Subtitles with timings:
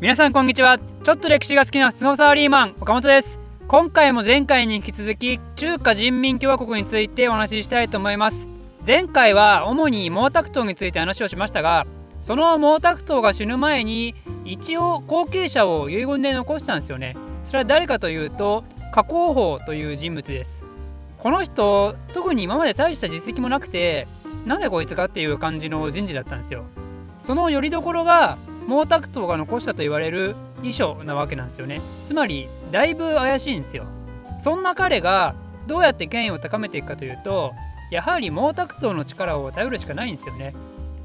[0.00, 0.80] 皆さんこんにちは。
[1.04, 3.38] ちょっと歴史が好きな普通のサラリーマン岡本です。
[3.68, 8.48] 今回も前回に引き続き中華人民共和国についてお話ししたいと思います。
[8.84, 11.86] 前回は主に毛沢東について話をしましたが
[12.22, 17.16] その毛沢東が死ぬ前に一応後継者を遺言で残したんですよね。
[17.44, 20.66] それは誰かというと加工法という人物です。
[21.18, 24.08] この人特に今まで大した実績もなくて
[24.44, 26.64] なんでこいつかっていう感じの人事だったんですよ。
[27.20, 28.36] その拠り所が
[28.68, 31.80] 毛沢東が残したと言われる遺書なわけなんですよね。
[32.04, 33.84] つまりだいぶ怪しいんですよ。
[34.40, 35.34] そんな彼が
[35.66, 37.52] どうやって権威を高めていくかというと
[37.90, 40.54] やはり毛沢東の力を頼るしかないんですよね。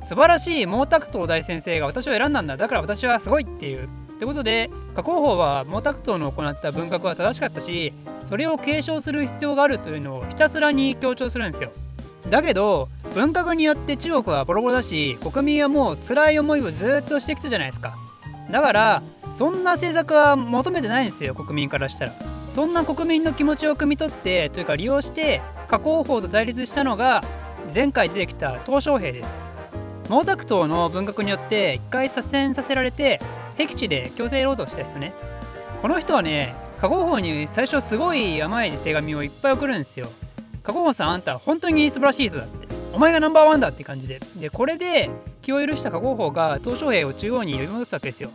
[0.03, 2.57] 素晴らしい毛沢東大先生が私を選んだんだ。
[2.57, 3.84] だから私はすごいっていう。
[3.85, 3.87] っ
[4.20, 7.93] てことで加工法は毛沢東の行った文革は正しかったし
[8.26, 11.71] それを継承する必要があるというのをひたすらに強調するんですよ。
[12.29, 17.95] だけど文革によって中国はボロボロだし国民はもう辛い思いをずっとしてきたじゃないですか。
[18.51, 19.03] だから
[19.35, 22.13] そんな政策は求めてないんですよ国民からしたら。
[22.51, 27.23] そんな国民の気持ちを汲み取ってというか利用して加工法と対立したのが
[27.73, 29.39] 前回出てきた鄧小平です。
[30.05, 33.21] 毛沢東の文革によって一回左遷させられて
[33.55, 35.13] 僻地で強制労働した人ね。
[35.81, 40.07] この人はね加工法に最初すごい甘い手紙をいっぱい送るんですよ。
[40.63, 42.68] 加工法さんあんた本当に素晴らしい人だって。
[42.93, 44.20] お前がナンバーワンだって感じで。
[44.35, 45.10] でこれで
[45.41, 48.32] 気を許した加工法が鄧小平を中央に呼び戻すわけですよ。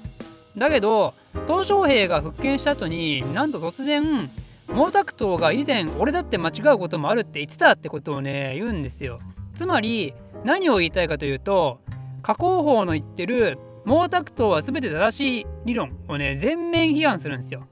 [0.56, 1.14] だけど
[1.46, 4.30] 鄧小平が復権した後になんと突然
[4.68, 9.18] 毛沢東が以前俺だって間違うこともあるって言ってたってことをね言うんですよ。
[9.54, 11.80] つまり何を言いたいかというと
[12.22, 17.64] 加工法の言ってる毛沢東は全て正しい理論をね全面批判するんですよ。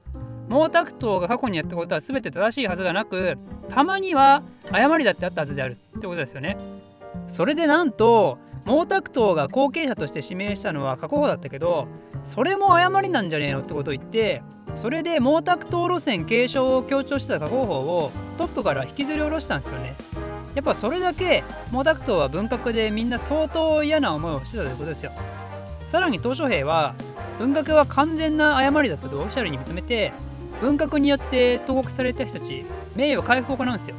[0.49, 3.37] 毛沢東が過去にやったことは全て正しいはずがなく
[3.69, 6.57] たまには誤りだってあったはずであるってことですよね。
[7.27, 11.87] それでなんと毛沢東が後継者として指名したのは過去法だったけど
[12.23, 14.41] それも誤りなんじゃねえのってことを言って
[14.75, 19.95] それで毛沢東路線継承を強調してた過去法をトップから引きずり下ろしたんですよね。
[20.55, 25.11] やっぱそれだけ毛沢東は文革でみんな相当嫌な思いをしてたということですよ。
[25.87, 26.95] さらに鄧小平は
[27.39, 30.13] 文革は完全な誤りだったとオフィシャルに認めて
[30.61, 32.65] 文革によって投獄された人たち
[32.95, 33.95] 名誉回復を行うんですよ。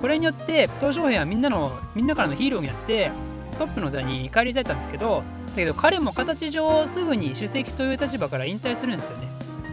[0.00, 3.10] これによって鄧小平はみんなのみんなからのヒーローになって
[3.58, 9.28] トップの座に返り咲いたんですけどだけど彼も形上すぐに主席という立場から引退するんですよね。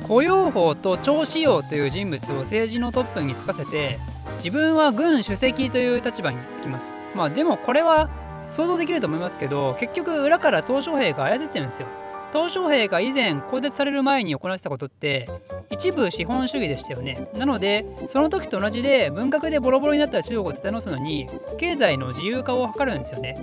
[0.07, 3.99] 雇用法と趙紫陽という人物を政治のトップに就かせて
[4.37, 6.91] 自分は軍主席という立場につきます。
[7.15, 8.09] まあでもこれは
[8.49, 11.87] 想像できると思いますけど結局裏から鄧小平が操ってるんですよ。
[12.31, 15.27] 鄧小平が以前更迭される前に行ってたことって
[15.71, 17.29] 一部資本主義でしたよね。
[17.35, 23.35] なのでその時と同じで文革でボロボロになった中国を立て直すのに経済の自由化を図るんですよね。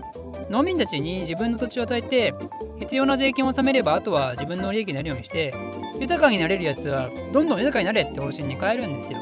[0.50, 2.34] 農民たちに自分の土地を与えて
[2.78, 5.53] 必要な税金を納めればあとは自分の利益になるようにして
[5.98, 9.18] 豊かになれるやつはどんどん豊かになれって方針に変えるんですよ。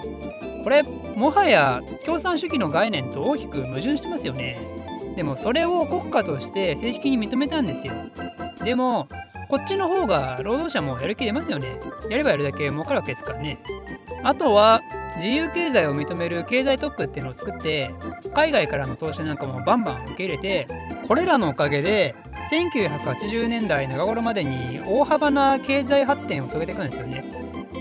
[0.62, 4.58] これもはや共産主義の概念と大きく矛盾してますよね。
[5.16, 7.92] でもそれを国家として正式に認めたんですよ。
[8.64, 9.08] でも
[9.54, 11.78] こっちの方が労働者もやる気出ますよね。
[12.10, 13.60] やればやるだけ儲かるわけですからね。
[14.24, 14.82] あとは
[15.14, 17.94] 自由経済を認める経済特区っていうのを作って
[18.34, 20.66] 海外からの投資なんかもバンバン受け入れて
[21.06, 22.16] これらのおかげで
[22.50, 27.24] 1980年代中頃までに大幅な経済発展を遂げていくんですよね。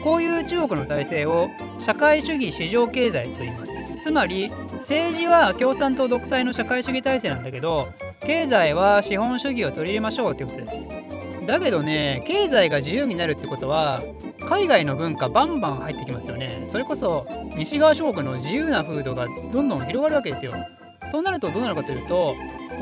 [0.03, 3.71] こういう中国の体制を社会主義市場経済と言います。
[4.03, 7.87] つまり政治は共産党独裁の社会主義体制なんだけど
[8.19, 11.02] 経済は資本主義を取り入れましょうってことです。
[11.45, 14.01] だけどね経済が自由になるってことは
[14.47, 16.67] 海外の文化バンバン入ってきますよね。
[16.69, 20.53] それこそ西側諸国の自由な風土がどんどん広がるわけですよ。
[21.11, 22.33] そうなるとどうなるかというと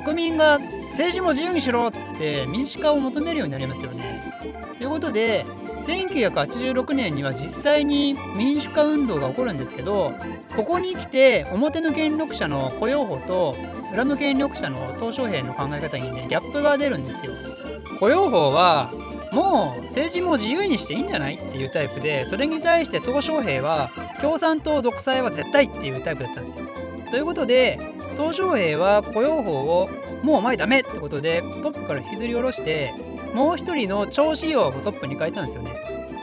[0.06, 4.22] 国民が政治も自由にしろっつって民主化を求めるようになりますよね。
[4.78, 5.46] ということで
[5.82, 10.14] 1986年には実際に民主化運動が起こるんですけど
[10.56, 13.56] ここに来て表の権力者の雇用法と
[13.94, 17.34] 裏の権力者の鄧小平の考え方にねギャップが出るんですよ。
[18.02, 18.92] 雇用法は
[19.32, 26.68] もう政治も自由にしていいんじゃないっていうタイプでそれに対して鄧小平は共産党独裁は絶対っていうタイプだったんですよ。
[27.12, 27.80] ということで
[28.18, 29.90] 鄧小平は雇用法を
[30.24, 32.92] もうお前ダメってことでトップから引きずり下ろして
[33.36, 35.72] もう一人の超仕様をトップに変えたんですよね。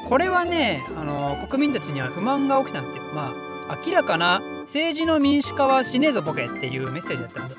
[0.08, 3.04] これはね、あの国民たちには不満が起きたんですよ。
[3.14, 3.34] ま
[3.68, 7.54] あ、明らかな政治の民主化は死ねえぞボケっていうメッセージだったんで。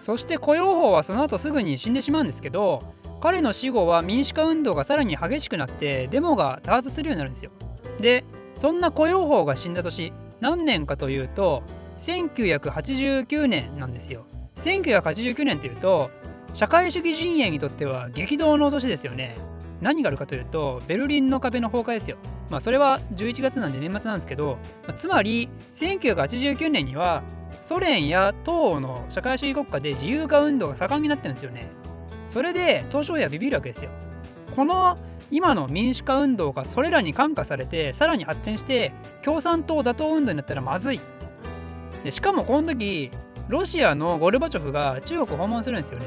[0.00, 2.82] そして雇用法はその後すぐに死んでしまうんですけど、
[3.22, 7.52] 彼の死後は民主化運動がさらに激しくなってデモが多発するようになるんですよ。
[8.00, 8.24] で、
[8.56, 11.62] そんな雇用法が死んだ年、何年かというと、
[11.98, 14.26] 1989年なんですよ。
[14.56, 16.10] 1989年っていうと
[16.52, 19.36] 社会主義陣営にとっては激動の年ですよね。
[19.80, 22.16] 何があるかというとベルリンの壁の崩壊ですよ。
[22.50, 27.22] まあそれは11月なんで年末なんですけど、まあ、つまり1989年には
[27.60, 31.70] ソ連や東欧の社会主義国家で自由化運動が盛んになってるんですよね。
[32.32, 33.90] それで東証やビビるわけですよ。
[34.56, 34.96] この
[35.30, 38.90] 今の民主化運動がそれらに感化されてさらに発展して
[39.22, 41.00] 共産党打倒運動になったらまずい。
[42.04, 43.10] でしかもこの時
[43.48, 46.06] ロシアのゴルバチョフが中国を訪問するんですよね。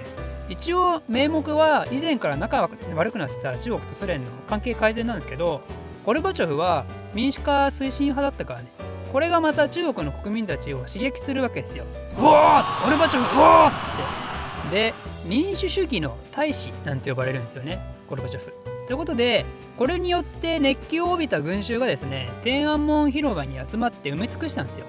[0.50, 5.62] 一応名目は以前から仲悪くなってた中国とソ連の関係改善なんですけど
[6.06, 8.68] ゴルバチョフは民主化推進派だったからね。
[9.14, 11.86] これがまた中国の国民たちを刺激するわけですよ
[12.18, 13.70] うおーゴルバチョフうおー!
[13.70, 14.76] っつって。
[14.76, 14.94] で
[15.26, 17.80] 民主主義の大使なんて呼ばれるんですよね。
[18.10, 18.54] ゴルバチョフ。
[18.88, 19.46] ということで
[19.78, 24.86] これによって熱気を帯びた群衆がですね天安門広場に集まって埋め尽くしたんですよ。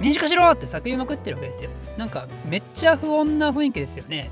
[0.00, 1.70] 民主化しろって叫びまくってるわけですよ。
[1.96, 4.30] なんかめっちゃ不穏な雰囲気ですよね。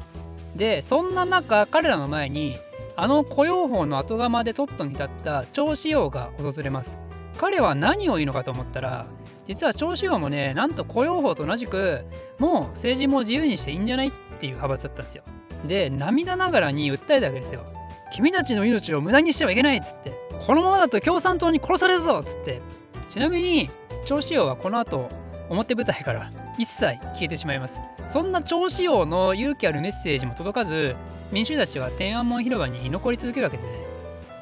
[0.56, 2.56] でそんな中彼らの前に
[2.96, 6.98] あの雇用法の後釜でトップに立った趙志陽が訪れます。
[7.38, 9.06] 彼は何を言うのかと思ったら
[9.46, 12.04] 実は趙志陽もねなんと雇用法と同じく
[12.38, 14.10] もう政治も自由にしていいんじゃないっ
[14.40, 15.22] ていう派閥だったんですよ。
[15.66, 17.64] で涙ながらに訴えたわけですよ
[18.12, 20.12] 君たちの命を無駄にしてはいけないっつって
[20.46, 22.60] このままだと共産党に殺されるぞっつって。
[23.08, 23.70] ちなみに
[24.04, 25.08] 趙志陽はこの後
[25.48, 27.78] 表舞台から一切消えてしまいます。
[28.08, 30.96] そんな趙志陽の勇気あるメッセージも届かず
[31.32, 33.62] 民衆たちは天安門広場に居残り続けるわけで。
[33.62, 33.76] すね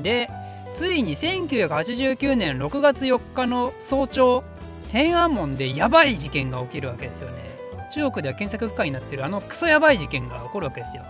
[0.00, 0.30] で
[0.74, 4.42] ついに1989年6月4日の早朝
[4.94, 7.42] 天安門でやばい事件が起きるわけですよね。
[7.92, 11.02] 中国では検索不可になってるあのクソやばい事件が起こるわけですよ。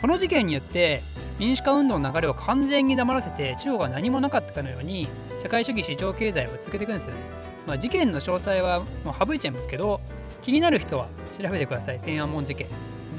[0.00, 1.02] この事件によって
[1.38, 5.06] 民主化運動の流れを完全に黙らせて中国は何もなかったかのように
[5.42, 7.20] 社会主義市場経済を続けていくんですよね、
[7.66, 10.00] まあ、事件の詳細はもう省いちゃいますけど
[10.40, 11.06] 気になる人は
[11.38, 12.00] 調べてください。
[12.00, 12.68] 天安門事件。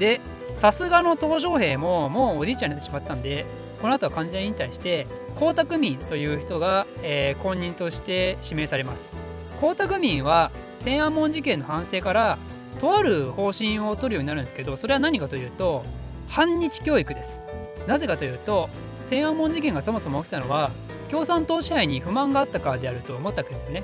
[0.00, 0.20] で
[0.56, 3.46] さすがの東小平ももうおじいちゃんになってしまったんで
[3.80, 5.06] この後は完全引退して
[5.36, 9.27] 江沢民という人が、えー、後任として指名されます。
[9.60, 10.50] 江沢民は
[10.84, 12.38] 天安門事件の反省から
[12.80, 15.84] とある方針を取るようになるんですけどそれは何かというと
[16.28, 17.40] 反日教育です。
[17.86, 18.68] なぜかというと
[19.10, 20.70] 天安門事件がそもそも起きたのは
[21.10, 23.82] 共産党支配に不満があったからであると思ったわけですよね。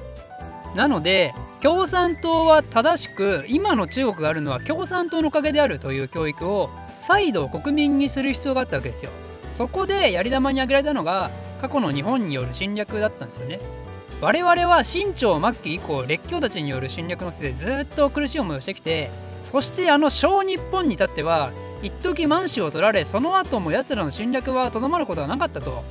[0.76, 6.68] なので共産党は正しく今の中国があるのは共産党のおかげであるという教育を
[6.98, 9.10] 再度国民にする必要があったわけですよ。
[9.56, 11.30] そこでやり玉に挙げられたのが
[11.60, 13.60] 過去の日本による侵略だったんですよね。
[14.20, 19.10] 我々は清朝末期以降列強たちによる侵略のせいでずっと苦しい思いをしてきて
[19.44, 21.52] そしてあの小日本に至っては
[21.82, 25.84] 一時満州を取られその後も奴らの侵略はとどまることはなかったと。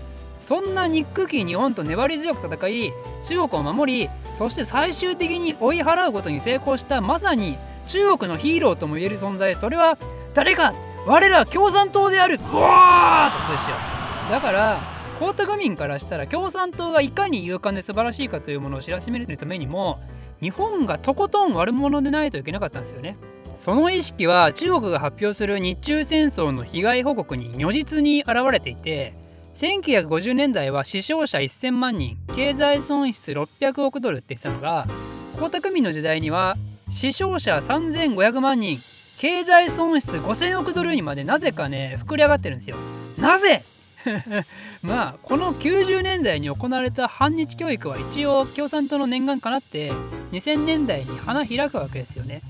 [0.46, 2.92] そんな憎き日本と粘り強く戦い
[3.24, 9.56] 中国を守りそして最終的に追い払うことに成功したまさに中国のヒーローともいえる存在。
[9.56, 9.98] それは
[10.34, 10.74] 誰か
[11.06, 12.40] 我ら共産党である。
[12.40, 13.30] うわー！
[13.30, 13.78] ってことですよ。
[14.32, 14.82] だから
[15.24, 20.02] 江沢民からしたら共産党がいかに勇敢で素晴らしいかというものを知らしめるためにも
[20.42, 23.18] 日本がとことん悪者でないといけなかったんですよね
[23.56, 29.14] その意識は中国が発表する日中戦争の被害報告に如実に現れていて
[29.56, 34.88] 1950年代は死傷者1000万人経済損失600億ドルって言ってたのが
[35.36, 36.58] 江沢民の時代には
[36.90, 38.80] 死傷者3500万人
[39.20, 42.76] 経済損失5000億ドルにまでなぜかね膨れ上がってるんですよ。
[43.18, 43.64] なぜ
[44.82, 49.92] まあこの90年代に行われた反日教育は一応共産党の念願かなって
[50.32, 52.42] 2000年代に花開くわけですよね。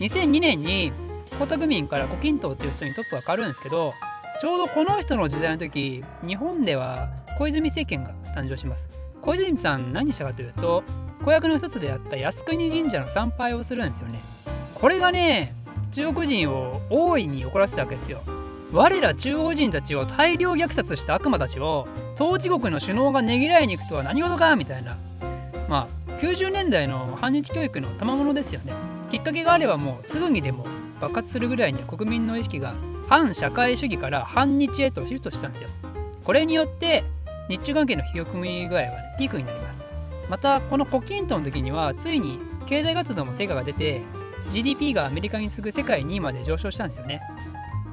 [0.00, 0.92] 2002年に
[1.40, 3.92] 江沢民から胡錦涛っていう人にトップが変わるんですけど
[4.40, 8.88] ちょうどこの人の時代の時日本では小泉政権が誕生します。
[9.20, 10.84] 小泉さん何したかというと
[11.24, 14.20] 公約の一つであった靖国神社の参拝をするんですよね。
[14.74, 15.54] これがね
[15.90, 18.22] 中国人を大いに怒らせたわけですよ。
[18.72, 24.98] 我ら中国人たちを大量虐殺した悪魔たちを統治国の首脳がねぎらいに行くとは何事かみたいな
[25.68, 28.72] まあ90年代の反日教育の賜物ですよね
[29.10, 30.66] きっかけがあればもうすぐにでも
[31.00, 32.74] 爆発するぐらいに国民の意識が
[33.08, 35.70] 反社会主義から反日へとシフトしたんですよ。
[36.24, 37.04] これによって
[37.48, 39.86] 日中関係の冷え込み具合は、ね、ピークになります。
[40.28, 44.02] またこの胡錦涛の時にはついに経済活動も成果が出て
[44.50, 47.22] GDP がアメリカに次ぐ世界2位まで上昇したんですよね。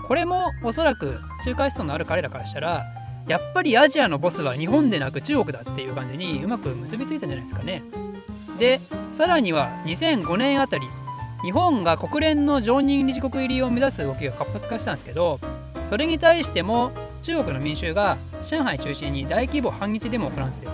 [0.07, 2.85] これもおそらく中華思想のある彼らからしたら
[3.27, 7.83] やっぱりアジアのボスは日本でなく中国だっていう感じにうまく結びついたんじゃないですかね。
[8.59, 8.79] で
[9.11, 10.87] さらには2005年あたり
[11.43, 15.39] 日本が国連の常任理事国入りを目指す動きが活発化したんですけど
[15.89, 20.71] それに対しても中国の民衆が上海中心に大規模反日デモを行うんですよ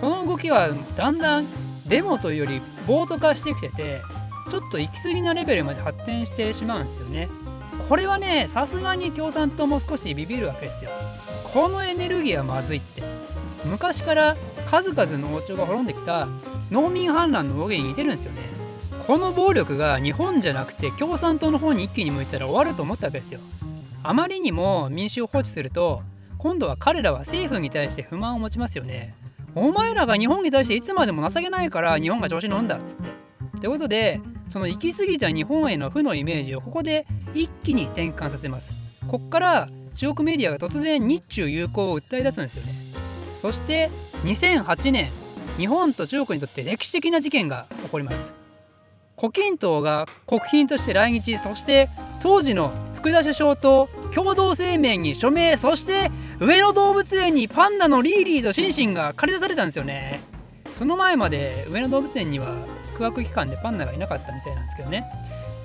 [0.00, 1.46] その動きはだんだん
[1.86, 4.02] デモというより暴徒化してきてて
[4.50, 7.28] ちょっと行き過ぎなレベルまで発展してしまうんですよね
[7.88, 10.90] これはねさすがに共産党も少しビビるわけですよ。
[11.52, 13.02] このエネルギーはまずいって。
[13.64, 14.36] 昔から
[14.66, 16.28] 数々の王朝が滅んできた
[16.70, 18.42] 農民反乱の動きに似てるんですよね。
[19.06, 23.40] この暴力が日本じゃなくて共産党の方に一気に向いたら終わると思ったわけですよ。
[24.02, 26.02] あまりにも民主を放置すると
[26.38, 29.14] 今度は彼らは政府に対して不満を持ちますよね。
[29.54, 33.08] お前らが日本に対していつまでも情けないから日本が調子に乗るんだっつって。
[33.58, 38.72] ってことでその行き過ぎた日本への負のイメージをここで一気に転換させます。
[39.08, 42.72] こっから中国メディアが突然日中友好を訴え出すんですよね。
[43.40, 43.90] そして
[44.24, 45.10] 2008年
[45.56, 48.34] 日本と中国にとって歴史的な事件が起こります。
[49.16, 51.38] 胡錦涛が国賓として来日。
[51.38, 51.88] そして
[52.20, 55.56] 当時の福田首相と共同声明に署名。
[55.56, 56.10] そして
[56.40, 60.20] 上野動物園にパンダのリーリーとシンシンが借り出されたんですよね。
[60.78, 62.54] その前まで上野動物園には
[62.94, 65.04] 空白期間でパンダがいなかったみたいなんですけどね。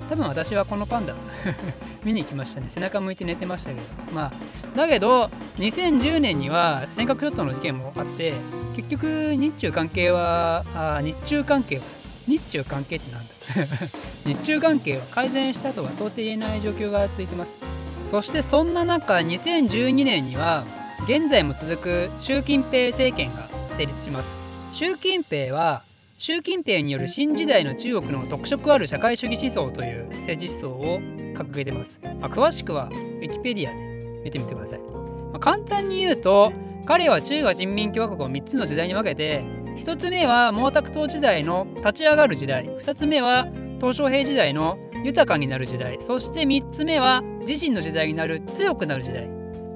[0.08, 1.14] 多分私はこのパンダ
[2.02, 2.66] 見に行きましたね。
[2.68, 3.82] 背中向いて寝てましたけど。
[4.12, 4.32] まあ
[4.76, 8.34] だけど2010年には尖閣諸島の事件もあって
[8.76, 11.82] 結局日中関係はあ日中関係は
[12.26, 13.34] 日中関係ってなんだ。
[14.26, 17.52] 日中関係は改善したとは到底言えない状況が続いてます。
[18.10, 20.64] そしてそんな中2012年には
[21.04, 24.34] 現在も続く習近平政権が成立します。
[24.72, 25.82] 習近平は
[26.22, 31.00] 習近平による新時代の中国の特色ある社会主義思想という政治思想を
[31.34, 36.52] 掲げてます、まあ、詳しくはウィキペディアで見てみてください、まあ、簡単に言うと
[36.84, 39.42] 彼は中華人民共和国を3つの時代に分けて
[39.78, 43.46] 1つ目は毛沢東時代の立ち上がる時代2つ目は
[43.80, 49.26] 鄧小平時代の豊かになる時代そして3つ目は自身の時代になる強くなる時代。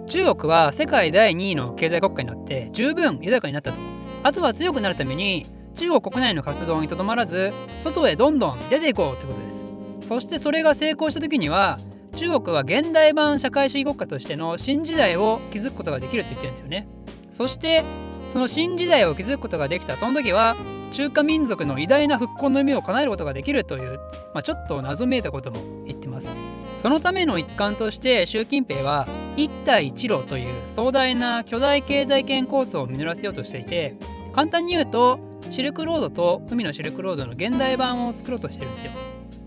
[0.06, 3.78] 中国は世界第2位の経済国家になって十分豊かになったと。
[4.22, 9.64] あとは強くなるために中国国内の活動にとどまらず外へどんどん出ていこうということです。
[10.08, 11.78] そしてそれが成功した時には
[12.16, 16.86] 中国は現代版社会主義国家としての新時代を築くことができると言ってるんですよね。
[17.30, 17.84] そして
[18.28, 20.56] その新時代を築くことができたその時は
[20.90, 23.98] 中華民族の偉大な復興の夢を叶えることができるという、
[24.32, 26.28] まあ、ちょっと謎めいたことも言ってます。
[26.76, 33.96] そのための一環として習近平は一帯一路という壮大な巨大経済圏構想を実らせようとしていて
[34.32, 35.18] 簡単に言うと
[35.50, 38.92] シルクロードと海のシルクロードの現代版を作ろうとしてるんですよ。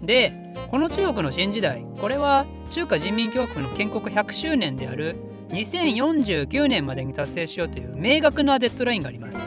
[0.02, 5.16] でこの中国の新時代これは中華人民共和国の建国100周年である
[5.50, 9.40] 2049年までに達成しようという明確なデッドラインがあります。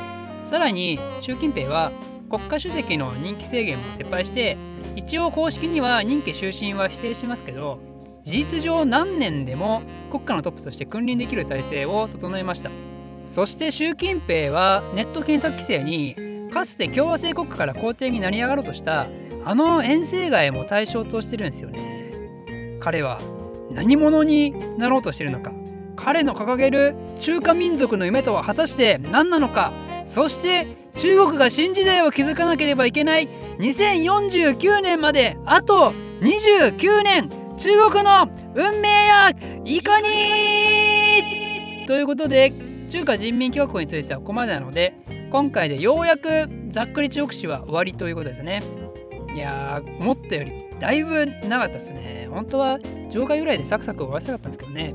[0.44, 1.92] さらに習近平は
[2.28, 4.56] 国家主席の任期制限も撤廃して
[4.96, 7.78] 一応公式には任期終身は否定してますけど
[8.24, 12.70] 事実上何年でも国家のトップとして君臨できる体制を整えました
[13.26, 19.08] そして習近平はネット検索規制にかつて共和制国家から皇帝になり上がろうとした
[19.44, 22.00] あの遠征外も対象としてるんですよね。
[22.80, 23.20] 彼は
[23.70, 25.52] 何者になろうとしてるのか
[25.96, 29.72] 彼の掲げる中華民族の夢とは果たして何なのか
[30.06, 33.28] そして中国が新時代を築かなければいけない
[33.58, 39.30] 2049年まであと29年中国の運命や
[39.64, 40.08] いかに
[41.86, 42.52] ということで
[42.88, 44.94] 中華人民共和国についてはここまでなので
[45.30, 48.60] 今回でようやくざっくり中国史は終わりということですね。
[49.32, 52.28] いやー思ったよりだいぶなかったですね。
[52.30, 52.78] 本当は
[53.10, 54.92] 上回ぐらいでサクサク終わらせたかったんですけどね。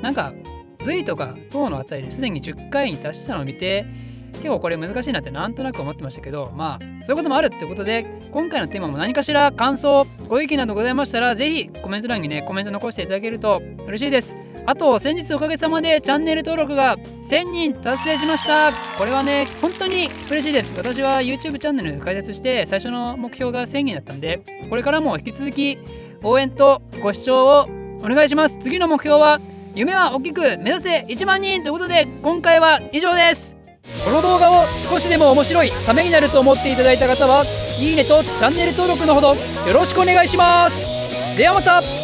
[0.00, 0.32] なんか
[0.80, 3.86] 隋とか唐のあたりですでに10回に達したのを見て
[4.34, 14.36] 結構これ難しいなってなんとなく思ってましたけどまあそういうこともあるってことで今回のテーマも何かしら感想ご意見などございましたら是非コメント欄にねコメント残していただけると嬉しいです。
[14.66, 18.72] あと先日おかげさまでチャンネル登録が1000人達成しました。
[18.96, 20.74] これはね本当に嬉しいです。
[20.76, 24.40] 私は YouTube チャンネル開設して最初の目標が1000人だったんで
[24.70, 25.78] これからも引き続き
[26.22, 27.68] 応援とご視聴を
[27.98, 28.58] お願いします。
[28.58, 29.38] 次の目標は
[29.74, 33.54] 夢は大きく目指せ1万人ということで今回は以上です。
[34.02, 37.44] この動画を少しでも面白いためになると思っていただいた方は
[37.78, 40.76] いいねとチャンネル登録のほどよろしくお願いします。
[41.36, 42.03] ではまた。